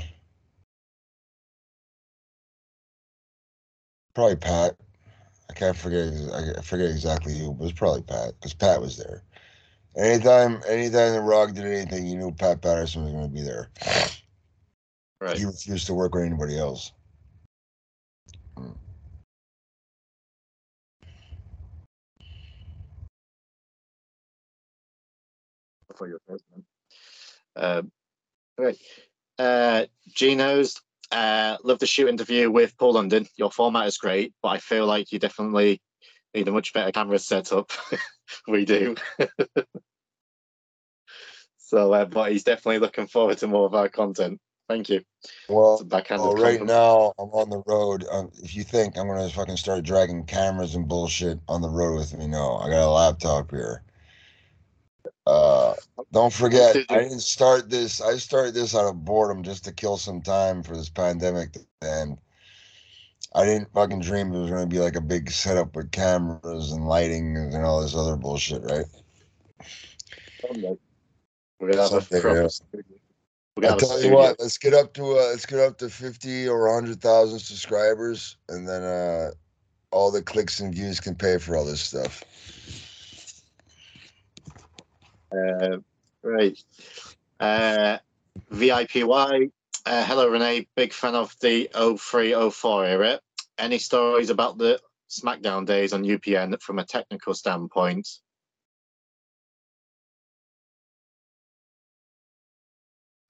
[4.19, 4.75] Probably Pat.
[5.49, 6.11] I can't forget.
[6.57, 9.23] I forget exactly who, but it was probably Pat because Pat was there.
[9.95, 13.69] Anytime, anytime the Rock did anything, you knew Pat Patterson was going to be there.
[15.21, 15.37] Right.
[15.37, 16.91] He refused to work with anybody else.
[25.87, 26.65] before your president.
[27.55, 27.91] Um,
[28.57, 28.77] right.
[29.37, 30.75] Uh, Geno's,
[31.11, 33.27] uh, love the shoot interview with Paul London.
[33.37, 35.81] Your format is great, but I feel like you definitely
[36.33, 37.71] need a much better camera setup.
[38.47, 38.95] we do.
[41.57, 44.39] so, uh, but he's definitely looking forward to more of our content.
[44.67, 45.01] Thank you.
[45.49, 48.05] Well, It's a backhanded well, right now I'm on the road.
[48.11, 51.97] Um, if you think I'm gonna fucking start dragging cameras and bullshit on the road
[51.97, 52.57] with me, no.
[52.57, 53.83] I got a laptop here.
[55.29, 55.75] Uh,
[56.11, 58.01] don't forget, I didn't start this.
[58.01, 62.17] I started this out of boredom just to kill some time for this pandemic, and
[63.35, 66.87] I didn't fucking dream it was gonna be like a big setup with cameras and
[66.87, 68.85] lighting and all this other bullshit, right?
[71.59, 72.47] We're gonna have a Someday, proper yeah.
[72.47, 72.97] studio.
[73.55, 75.89] We're gonna I tell you what, let's get up to uh, let's get up to
[75.89, 79.29] fifty or hundred thousand subscribers, and then uh,
[79.91, 82.23] all the clicks and views can pay for all this stuff.
[85.31, 85.77] Uh,
[86.23, 86.57] right.
[87.39, 87.97] Uh,
[88.51, 89.51] VIPY.
[89.85, 90.67] Uh, hello, Renee.
[90.75, 93.19] Big fan of the 0304 era.
[93.57, 98.07] Any stories about the SmackDown days on UPN from a technical standpoint?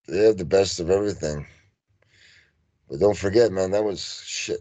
[0.07, 1.45] They have the best of everything,
[2.89, 4.59] but don't forget, man, that was shit.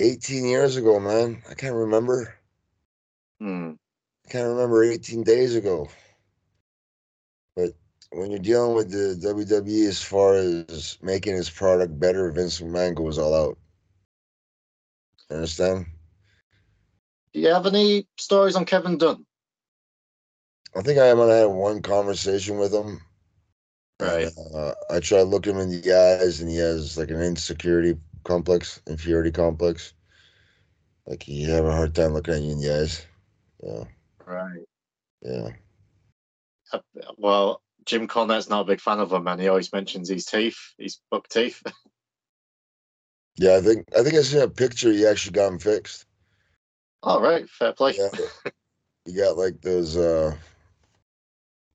[0.00, 1.42] Eighteen years ago, man.
[1.48, 2.34] I can't remember.
[3.40, 3.74] Hmm.
[4.26, 5.88] I can't remember 18 days ago.
[7.54, 7.70] But
[8.10, 12.94] when you're dealing with the WWE as far as making his product better, Vince McMahon
[12.94, 13.58] goes all out.
[15.30, 15.86] Understand?
[17.32, 19.24] Do you have any stories on Kevin Dunn?
[20.74, 23.00] I think I might have had one conversation with him.
[24.00, 24.28] Right.
[24.54, 27.96] Uh, I try to look him in the eyes, and he has like an insecurity
[28.24, 29.94] complex, inferiority complex.
[31.06, 33.06] Like he have a hard time looking at you in the eyes.
[33.62, 33.84] Yeah,
[34.26, 34.64] Right.
[35.22, 35.50] yeah.
[36.72, 36.78] Uh,
[37.16, 40.58] Well, Jim Cornette's not a big fan of him, and he always mentions his teeth,
[40.78, 41.62] his buck teeth.
[43.38, 44.90] Yeah, I think I think I seen a picture.
[44.90, 46.06] He actually got him fixed.
[47.02, 47.94] All right, fair play.
[47.94, 48.08] Yeah,
[49.04, 50.34] he got like those uh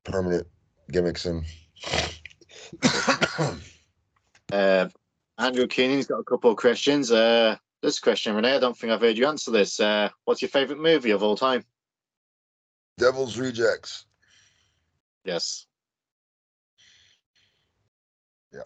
[0.02, 0.48] permanent
[0.90, 1.44] gimmicks in.
[4.52, 4.86] Uh,
[5.38, 7.10] Andrew Keenan's got a couple of questions.
[7.10, 9.80] Uh, this question, Renee, I don't think I've heard you answer this.
[9.80, 11.64] Uh, what's your favourite movie of all time?
[12.98, 14.06] Devil's Rejects.
[15.24, 15.66] Yes.
[18.52, 18.62] Yeah.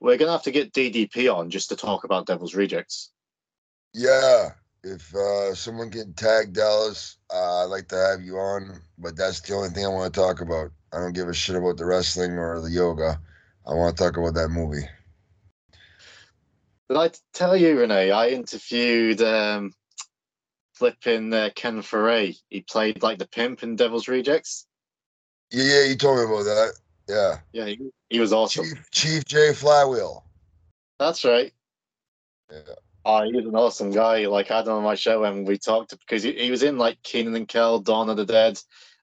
[0.00, 3.10] We're gonna have to get DDP on just to talk about Devil's Rejects.
[3.92, 4.50] Yeah,
[4.82, 8.80] if uh, someone can tag Dallas, uh, I'd like to have you on.
[8.98, 10.70] But that's the only thing I want to talk about.
[10.92, 13.20] I don't give a shit about the wrestling or the yoga.
[13.66, 14.86] I want to talk about that movie.
[16.88, 18.12] Did I tell you, Renee?
[18.12, 19.74] I interviewed um,
[20.76, 22.36] flipping uh, Ken Foree.
[22.48, 24.66] He played like the pimp in Devil's Rejects.
[25.50, 26.72] Yeah, yeah, you told me about that.
[27.08, 28.64] Yeah, Yeah, he, he was awesome.
[28.64, 30.24] Chief Chief J Flywheel.
[30.98, 31.52] That's right.
[32.50, 32.74] Yeah.
[33.04, 34.26] Oh, he was an awesome guy.
[34.26, 36.76] Like I had him on my show and we talked because he, he was in
[36.78, 38.58] like Keenan and Kel, Dawn of the Dead,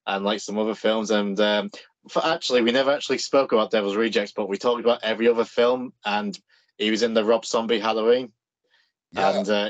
[0.05, 1.11] and like some other films.
[1.11, 1.71] And um,
[2.09, 5.45] for actually, we never actually spoke about Devil's Rejects, but we talked about every other
[5.45, 5.93] film.
[6.03, 6.37] And
[6.77, 8.33] he was in the Rob Zombie Halloween,
[9.13, 9.69] Yeah, and uh,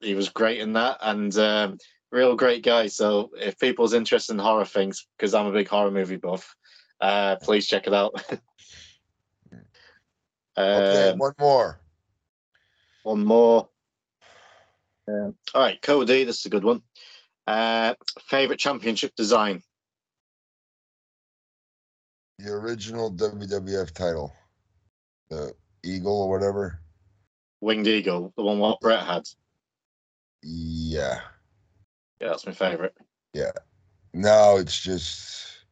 [0.00, 0.98] he was great in that.
[1.00, 1.78] And um,
[2.10, 2.86] real great guy.
[2.86, 6.54] So if people's interested in horror things, because I'm a big horror movie buff,
[7.00, 8.12] uh, please check it out.
[10.58, 11.80] okay, Um, one more.
[13.02, 13.68] One more.
[15.06, 16.82] Um, all right, Cody, this is a good one.
[17.46, 19.62] Uh, favorite championship design?
[22.38, 24.32] The original WWF title,
[25.28, 25.52] the
[25.84, 26.80] Eagle or whatever.
[27.60, 29.24] Winged Eagle, the one what Bret had.
[30.44, 31.20] Yeah.
[32.20, 32.94] Yeah, that's my favorite.
[33.32, 33.52] Yeah.
[34.12, 35.64] No, it's just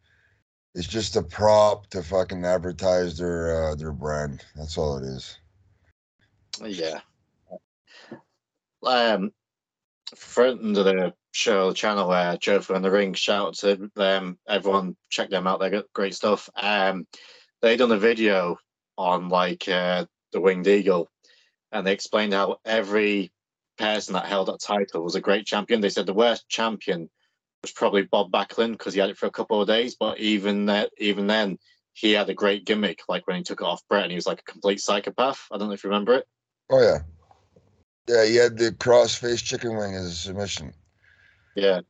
[0.74, 4.44] it's just a prop to fucking advertise their uh, their brand.
[4.56, 5.38] That's all it is.
[6.62, 7.00] Yeah.
[8.84, 9.32] Um,
[10.16, 14.38] friend of the show, the channel, uh, Joe from the Ring, shout out to them.
[14.48, 15.60] Everyone, check them out.
[15.60, 16.48] They got great stuff.
[16.56, 17.06] Um,
[17.60, 18.56] they done a video
[18.96, 21.08] on like uh, the Winged Eagle,
[21.70, 23.31] and they explained how every
[23.78, 25.80] person that held that title was a great champion.
[25.80, 27.08] They said the worst champion
[27.62, 30.66] was probably Bob Backlund because he had it for a couple of days, but even
[30.66, 31.58] that, even then,
[31.94, 33.00] he had a great gimmick.
[33.08, 35.46] Like when he took it off Bret, and he was like a complete psychopath.
[35.50, 36.26] I don't know if you remember it.
[36.70, 36.98] Oh yeah.
[38.08, 40.74] Yeah, he had the cross-face chicken wing as a submission.
[41.54, 41.82] Yeah.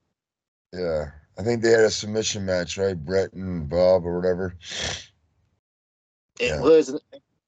[0.73, 1.07] Yeah.
[1.39, 2.97] I think they had a submission match, right?
[2.97, 4.57] Bret and Bob or whatever.
[6.39, 6.61] It Yeah.
[6.61, 7.01] was,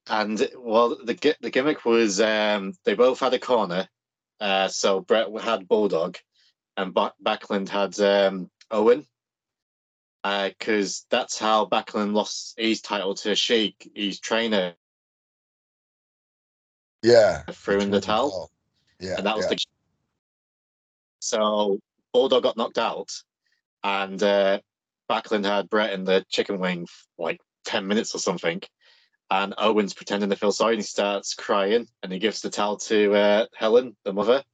[0.09, 3.89] and well, the the gimmick was um, they both had a corner.
[4.45, 6.19] Uh, so Bret had Bulldog,
[6.77, 9.07] and ba- Backlund had um, Owen.
[10.23, 14.75] Because that's how Backlund lost his title to Sheik, his trainer,
[17.03, 17.43] Yeah.
[17.53, 18.51] threw in the towel,
[19.01, 19.17] Yeah.
[19.17, 19.51] and that was yeah.
[19.51, 19.65] the.
[21.21, 21.79] So
[22.13, 23.11] Bulldog got knocked out,
[23.83, 24.61] and uh,
[25.11, 28.63] Backlund had Bret in the chicken wing for like ten minutes or something,
[29.31, 32.77] and Owen's pretending to feel sorry, and he starts crying, and he gives the towel
[32.79, 34.45] to uh, Helen, the mother,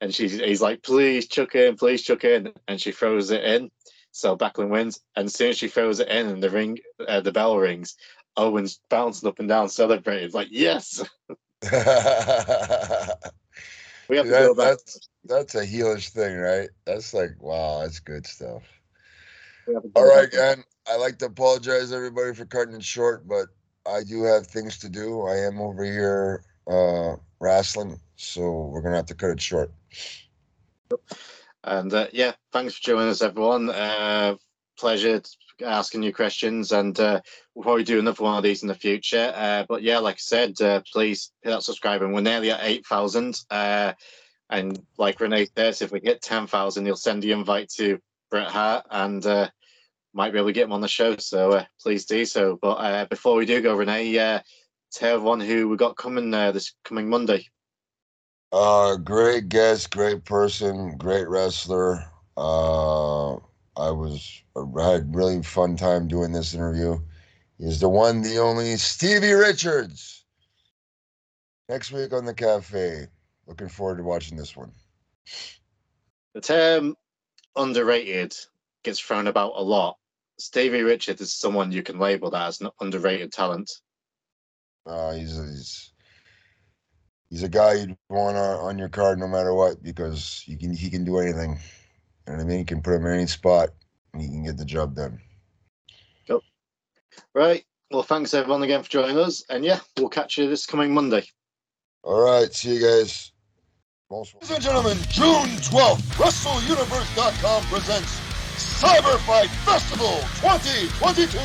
[0.00, 3.70] and she's he's like, "Please chuck in, please chuck in," and she throws it in.
[4.12, 7.20] So Backlund wins, and as soon as she throws it in, and the ring, uh,
[7.20, 7.94] the bell rings,
[8.36, 11.00] Owen's bouncing up and down, celebrating, it's like, "Yes,
[11.62, 11.84] we have
[14.26, 16.70] to That- go back." that's that's a heelish thing, right?
[16.86, 18.62] That's like wow, that's good stuff.
[19.66, 22.82] We have to go All right, and I like to apologize everybody for cutting it
[22.82, 23.48] short, but
[23.88, 25.22] I do have things to do.
[25.22, 29.70] I am over here uh wrestling, so we're gonna have to cut it short.
[31.64, 33.70] And uh, yeah, thanks for joining us, everyone.
[33.70, 34.36] Uh,
[34.78, 35.20] pleasure
[35.64, 37.20] asking you questions, and uh,
[37.54, 39.32] we'll probably do another one of these in the future.
[39.34, 42.60] Uh, but yeah, like I said, uh, please hit that subscribe, and we're nearly at
[42.62, 43.40] eight thousand.
[43.50, 43.92] Uh,
[44.50, 47.98] and like Renee says, if we hit ten thousand, you'll send the invite to
[48.30, 49.48] Bret Hart, and uh,
[50.12, 51.16] might be able to get him on the show.
[51.16, 52.58] So uh, please do so.
[52.60, 54.40] But uh, before we do go, Renee, uh,
[54.92, 57.46] tell everyone who we got coming uh, this coming Monday.
[58.50, 62.02] Uh great guest, great person, great wrestler.
[62.36, 66.98] Uh I was I had really fun time doing this interview.
[67.58, 70.24] He's the one, the only Stevie Richards.
[71.68, 73.08] Next week on the cafe.
[73.46, 74.72] Looking forward to watching this one.
[76.34, 76.96] The term
[77.56, 78.34] underrated
[78.88, 79.96] gets thrown about a lot.
[80.38, 83.70] Stevie Richards is someone you can label that as an underrated talent.
[84.86, 85.92] Uh, he's he's
[87.28, 90.72] he's a guy you'd want on, on your card no matter what because he can
[90.72, 91.50] he can do anything.
[91.50, 92.58] You know what I mean?
[92.60, 93.70] You can put him in any spot
[94.12, 95.20] and he can get the job done.
[97.34, 97.64] Right.
[97.90, 99.44] Well, thanks everyone again for joining us.
[99.48, 101.24] And yeah, we'll catch you this coming Monday.
[102.02, 103.32] All right, see you guys.
[104.10, 108.27] Ladies and gentlemen, June 12th, WrestleUniverse.com presents
[108.58, 111.38] Cyberfight Festival 2022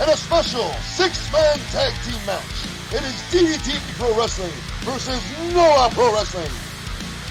[0.00, 2.66] and a special six-man tag team match.
[2.94, 4.52] It is DDT Pro Wrestling
[4.86, 5.22] versus
[5.52, 6.50] Noah Pro Wrestling.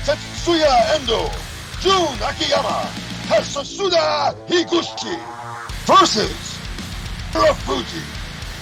[0.03, 1.29] Tetsuya Endo,
[1.79, 2.91] Jun Akiyama,
[3.31, 5.15] Kazusada Higuchi
[5.87, 6.59] versus
[7.31, 8.03] Fuji,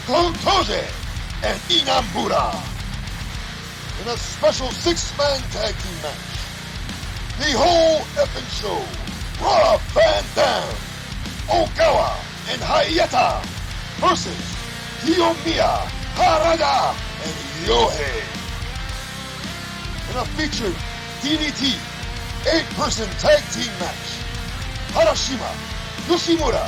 [0.06, 0.86] Kotoje,
[1.44, 2.54] and Inambura
[4.02, 6.40] in a special six-man tag team match.
[7.40, 9.09] The whole effing show.
[9.42, 10.68] Rob Van Dam,
[11.48, 12.16] Ogawa,
[12.52, 13.42] and Hayata
[14.00, 14.36] versus
[15.02, 17.36] Kiyomiya, Harada, and
[17.66, 18.24] Yohei.
[20.10, 20.76] In a featured
[21.22, 21.78] DDT
[22.48, 24.20] eight-person tag team match.
[24.96, 25.52] Harashima,
[26.08, 26.66] Yoshimura,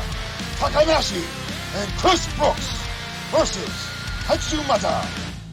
[0.60, 1.24] Takanashi,
[1.76, 2.76] and Chris Brooks
[3.32, 3.70] versus
[4.26, 5.06] Katsumata,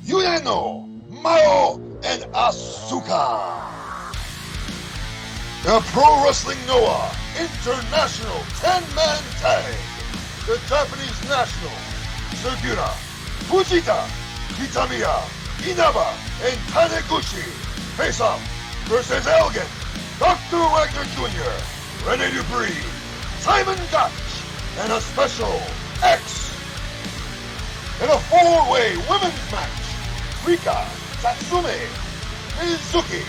[0.04, 0.86] Yuneno,
[1.22, 3.67] Mao, and Asuka.
[5.64, 9.74] The Pro Wrestling Noah International 10-Man Tag.
[10.46, 11.74] The Japanese National,
[12.38, 12.88] Sugiura,
[13.50, 14.06] Fujita,
[14.54, 15.26] Kitamiya,
[15.68, 16.14] Inaba,
[16.46, 17.42] and Taniguchi
[17.98, 18.40] face off
[18.86, 19.66] versus Elgin,
[20.20, 20.62] Dr.
[20.72, 22.78] Wagner Jr., Rene Dupree,
[23.40, 24.12] Simon Gotch,
[24.78, 25.61] and a special
[26.02, 26.54] X.
[28.00, 29.84] In a four-way women's match,
[30.46, 30.86] Rika,
[31.20, 31.76] Tatsumi,
[32.56, 33.26] Mizuki,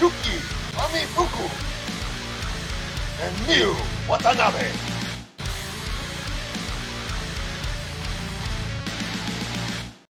[0.00, 1.50] Yuki, Kamifuku,
[3.24, 3.74] and Miu
[4.08, 4.97] Watanabe